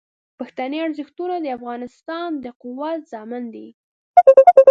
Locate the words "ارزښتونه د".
0.85-1.47